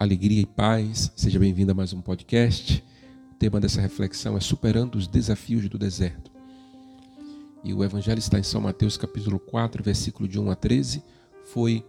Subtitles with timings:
[0.00, 1.12] alegria e paz.
[1.14, 2.82] Seja bem-vindo a mais um podcast.
[3.32, 6.30] O tema dessa reflexão é Superando os Desafios do Deserto.
[7.62, 11.02] E o Evangelho está em São Mateus, capítulo 4, versículo de 1 a 13.
[11.44, 11.84] Foi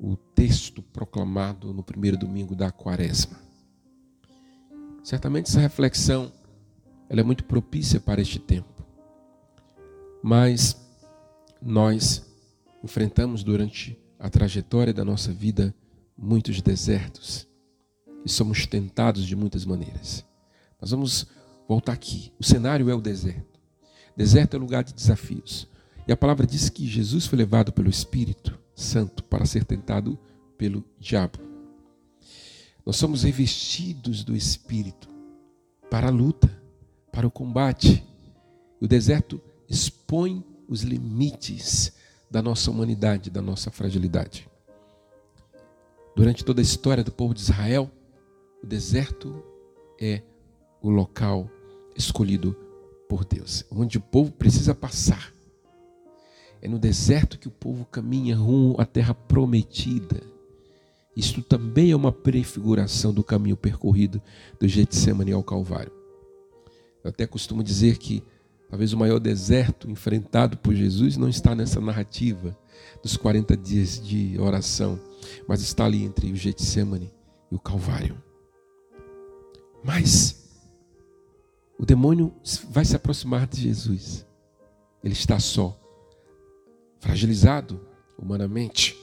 [0.00, 3.38] o texto proclamado no primeiro domingo da quaresma.
[5.04, 6.32] Certamente essa reflexão
[7.06, 8.82] ela é muito propícia para este tempo.
[10.22, 10.74] Mas
[11.60, 12.24] nós
[12.82, 15.74] enfrentamos durante a trajetória da nossa vida
[16.16, 17.46] muitos desertos
[18.24, 20.24] e somos tentados de muitas maneiras.
[20.80, 21.26] Mas vamos
[21.68, 22.32] voltar aqui.
[22.38, 23.60] O cenário é o deserto.
[24.16, 25.66] Deserto é lugar de desafios.
[26.06, 30.18] E a palavra diz que Jesus foi levado pelo Espírito Santo para ser tentado
[30.58, 31.38] pelo diabo.
[32.84, 35.08] Nós somos revestidos do Espírito
[35.90, 36.50] para a luta,
[37.12, 38.04] para o combate.
[38.80, 41.92] O deserto expõe os limites
[42.30, 44.48] da nossa humanidade, da nossa fragilidade.
[46.14, 47.90] Durante toda a história do povo de Israel,
[48.62, 49.42] o deserto
[49.98, 50.22] é
[50.82, 51.50] o local
[51.96, 52.54] escolhido
[53.08, 55.32] por Deus, onde o povo precisa passar.
[56.60, 60.22] É no deserto que o povo caminha rumo à terra prometida.
[61.16, 64.20] Isto também é uma prefiguração do caminho percorrido
[64.60, 65.92] do Getsemane ao Calvário.
[67.02, 68.22] Eu até costumo dizer que
[68.72, 72.56] talvez o maior deserto enfrentado por Jesus não está nessa narrativa
[73.02, 74.98] dos 40 dias de oração
[75.46, 77.12] mas está ali entre o Getsemane
[77.50, 78.22] e o Calvário.
[79.84, 80.48] Mas
[81.78, 82.32] o demônio
[82.70, 84.26] vai se aproximar de Jesus.
[85.02, 85.78] Ele está só,
[87.00, 87.80] fragilizado
[88.16, 88.96] humanamente,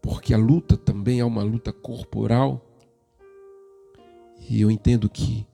[0.00, 2.66] porque a luta também é uma luta corporal.
[4.48, 5.46] E eu entendo que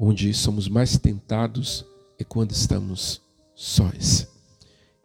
[0.00, 1.84] onde somos mais tentados
[2.18, 3.20] é quando estamos
[3.52, 4.28] sós.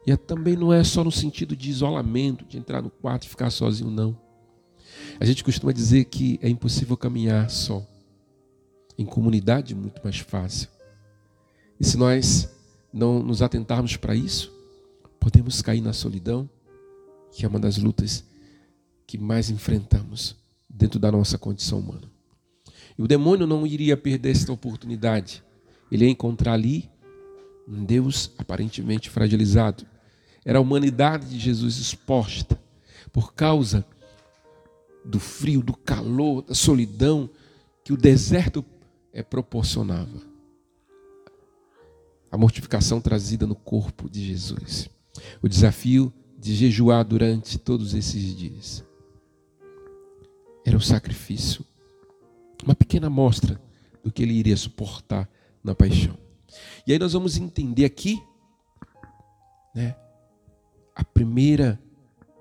[0.05, 3.29] E é também não é só no sentido de isolamento, de entrar no quarto e
[3.29, 4.15] ficar sozinho, não.
[5.19, 7.83] A gente costuma dizer que é impossível caminhar só.
[8.95, 10.69] Em comunidade, muito mais fácil.
[11.79, 12.47] E se nós
[12.93, 14.53] não nos atentarmos para isso,
[15.19, 16.47] podemos cair na solidão,
[17.31, 18.23] que é uma das lutas
[19.07, 20.35] que mais enfrentamos
[20.69, 22.12] dentro da nossa condição humana.
[22.97, 25.43] E o demônio não iria perder esta oportunidade.
[25.91, 26.89] Ele ia encontrar ali
[27.67, 29.85] um Deus aparentemente fragilizado,
[30.45, 32.59] era a humanidade de Jesus exposta
[33.11, 33.85] por causa
[35.05, 37.29] do frio, do calor, da solidão
[37.83, 38.63] que o deserto
[39.11, 40.21] é, proporcionava.
[42.31, 44.89] A mortificação trazida no corpo de Jesus.
[45.41, 48.83] O desafio de jejuar durante todos esses dias.
[50.65, 51.65] Era o sacrifício.
[52.63, 53.61] Uma pequena amostra
[54.03, 55.29] do que ele iria suportar
[55.63, 56.17] na paixão.
[56.85, 58.21] E aí nós vamos entender aqui,
[59.73, 59.95] né,
[60.95, 61.79] a primeira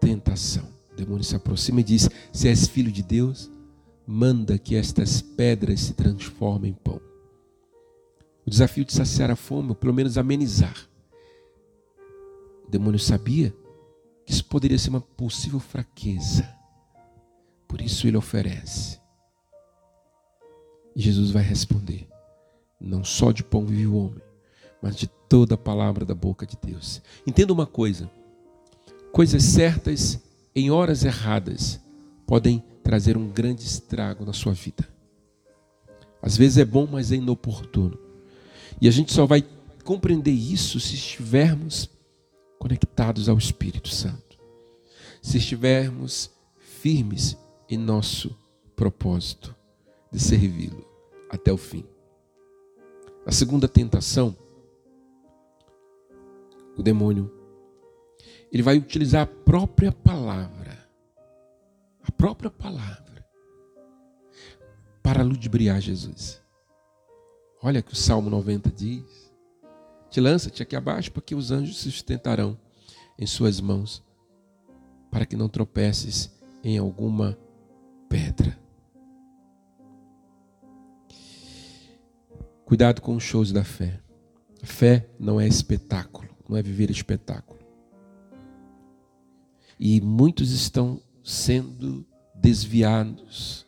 [0.00, 0.68] tentação.
[0.92, 3.50] O demônio se aproxima e diz: Se és filho de Deus,
[4.06, 7.00] manda que estas pedras se transformem em pão.
[8.44, 10.76] O desafio de saciar a fome, ou pelo menos amenizar.
[12.66, 13.54] O demônio sabia
[14.26, 16.48] que isso poderia ser uma possível fraqueza.
[17.68, 19.01] Por isso ele oferece.
[20.94, 22.08] Jesus vai responder:
[22.80, 24.22] Não só de pão vive o homem,
[24.82, 27.00] mas de toda a palavra da boca de Deus.
[27.26, 28.10] Entenda uma coisa
[29.12, 30.18] Coisas certas
[30.54, 31.78] em horas erradas
[32.26, 34.88] podem trazer um grande estrago na sua vida.
[36.22, 37.98] Às vezes é bom, mas é inoportuno.
[38.80, 39.44] E a gente só vai
[39.84, 41.90] compreender isso se estivermos
[42.58, 44.38] conectados ao Espírito Santo.
[45.20, 47.36] Se estivermos firmes
[47.68, 48.34] em nosso
[48.74, 49.54] propósito
[50.12, 50.86] de servi-lo
[51.30, 51.84] até o fim.
[53.24, 54.36] A segunda tentação,
[56.76, 57.32] o demônio
[58.52, 60.86] ele vai utilizar a própria palavra,
[62.02, 63.26] a própria palavra,
[65.02, 66.42] para ludibriar Jesus.
[67.62, 69.32] Olha que o Salmo 90 diz:
[70.10, 72.58] Te lança-te aqui abaixo, porque os anjos se sustentarão
[73.18, 74.02] em suas mãos,
[75.10, 76.30] para que não tropeces
[76.62, 77.38] em alguma
[78.08, 78.61] pedra.
[82.72, 84.00] Cuidado com os shows da fé.
[84.62, 87.60] A fé não é espetáculo, não é viver espetáculo.
[89.78, 92.02] E muitos estão sendo
[92.34, 93.66] desviados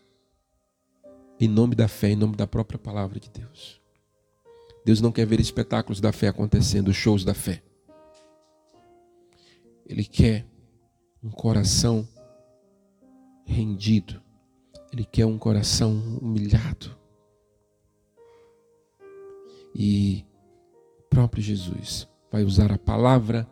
[1.39, 3.79] em nome da fé, em nome da própria palavra de Deus.
[4.87, 7.63] Deus não quer ver espetáculos da fé acontecendo, shows da fé.
[9.85, 10.47] Ele quer
[11.23, 12.09] um coração
[13.45, 14.19] rendido.
[14.91, 15.93] Ele quer um coração
[16.23, 17.04] humilhado.
[19.75, 20.25] E
[21.01, 23.49] o próprio Jesus vai usar a palavra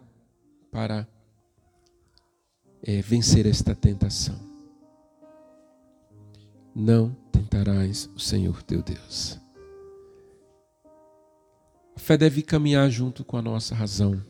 [0.71, 1.07] para
[2.83, 4.53] é, vencer esta tentação.
[6.75, 9.39] não tentarás o Senhor teu Deus.
[11.95, 14.25] A fé deve caminhar junto com a nossa razão,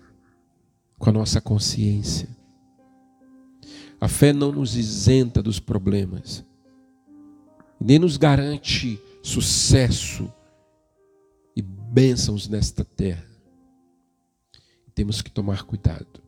[0.99, 2.29] com a nossa consciência.
[4.01, 6.45] A fé não nos isenta dos problemas,
[7.81, 10.33] nem nos garante sucesso
[11.93, 13.27] bênçãos nesta terra.
[14.95, 16.23] Temos que tomar cuidado.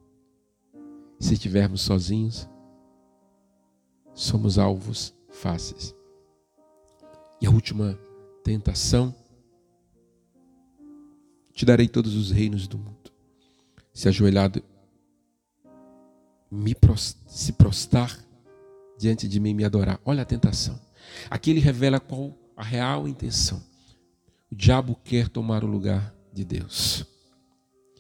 [1.19, 2.47] Se estivermos sozinhos,
[4.13, 5.95] somos alvos fáceis.
[7.41, 7.99] E a última
[8.43, 9.15] tentação:
[11.55, 13.11] te darei todos os reinos do mundo.
[13.95, 14.63] Se ajoelhado,
[16.51, 16.77] me
[17.27, 18.19] se prostrar
[18.99, 19.99] diante de mim me adorar.
[20.05, 20.79] Olha a tentação.
[21.31, 23.74] Aqui ele revela qual a real intenção.
[24.51, 27.05] O diabo quer tomar o lugar de Deus.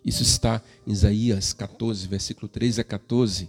[0.05, 3.49] Isso está em Isaías 14, versículo 13 a 14.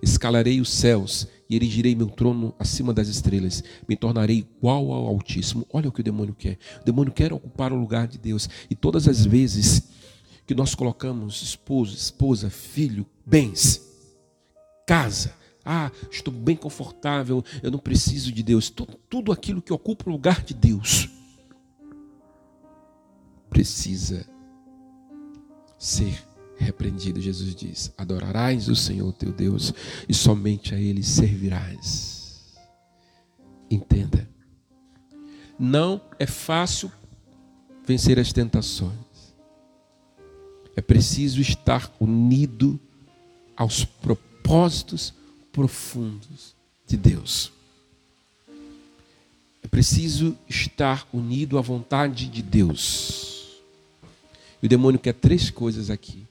[0.00, 3.62] Escalarei os céus e erigirei meu trono acima das estrelas.
[3.88, 5.66] Me tornarei igual ao Altíssimo.
[5.72, 6.58] Olha o que o demônio quer.
[6.80, 8.48] O demônio quer ocupar o lugar de Deus.
[8.70, 9.88] E todas as vezes
[10.46, 13.80] que nós colocamos esposo, esposa, filho, bens,
[14.86, 15.34] casa,
[15.64, 18.72] ah, estou bem confortável, eu não preciso de Deus.
[19.08, 21.08] Tudo, aquilo que ocupa o lugar de Deus
[23.52, 24.26] precisa
[25.78, 26.24] ser
[26.56, 27.20] repreendido.
[27.20, 29.74] Jesus diz: Adorarás o Senhor teu Deus
[30.08, 32.56] e somente a Ele servirás.
[33.70, 34.28] Entenda,
[35.58, 36.90] não é fácil
[37.86, 38.92] vencer as tentações.
[40.74, 42.80] É preciso estar unido
[43.54, 45.12] aos propósitos
[45.52, 46.54] profundos
[46.86, 47.52] de Deus.
[49.62, 53.31] É preciso estar unido à vontade de Deus.
[54.62, 56.26] E o demônio quer três coisas aqui: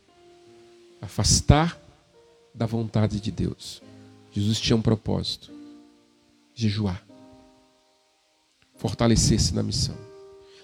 [1.02, 1.78] afastar
[2.56, 3.82] da vontade de Deus.
[4.32, 5.52] Jesus tinha um propósito:
[6.56, 7.06] jejuar,
[8.78, 9.98] fortalecer-se na missão.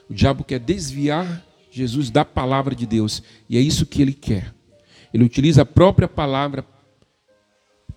[0.09, 4.53] O diabo quer desviar Jesus da palavra de Deus, e é isso que ele quer.
[5.13, 6.65] Ele utiliza a própria palavra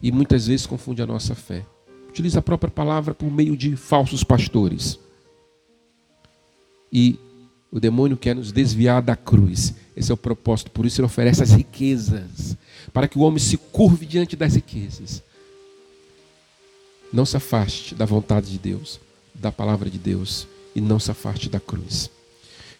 [0.02, 1.64] e muitas vezes confunde a nossa fé.
[2.08, 4.98] Utiliza a própria palavra por meio de falsos pastores.
[6.92, 7.18] E
[7.72, 9.74] o demônio quer nos desviar da cruz.
[9.96, 10.70] Esse é o propósito.
[10.70, 12.56] Por isso ele oferece as riquezas.
[12.92, 15.22] Para que o homem se curve diante das riquezas.
[17.12, 19.00] Não se afaste da vontade de Deus,
[19.34, 20.48] da palavra de Deus.
[20.74, 22.10] E não se afaste da cruz.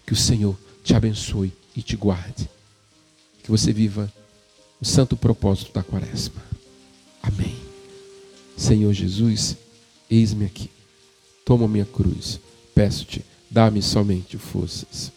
[0.07, 2.49] Que o Senhor te abençoe e te guarde.
[3.43, 4.13] Que você viva
[4.81, 6.43] o santo propósito da quaresma.
[7.23, 7.57] Amém.
[8.57, 9.57] Senhor Jesus,
[10.11, 10.71] eis-me aqui.
[11.45, 12.41] Toma minha cruz.
[12.75, 15.13] Peço-te, dá-me somente forças.